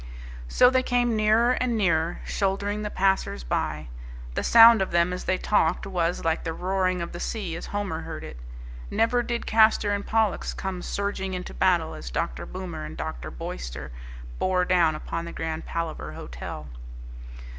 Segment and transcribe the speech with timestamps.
[0.47, 3.87] So they came nearer and nearer, shouldering the passers by.
[4.33, 7.67] The sound of them as they talked was like the roaring of the sea as
[7.67, 8.39] Homer heard it.
[8.89, 12.47] Never did Castor and Pollux come surging into battle as Dr.
[12.47, 13.29] Boomer and Dr.
[13.29, 13.91] Boyster
[14.39, 16.67] bore down upon the Grand Palaver Hotel.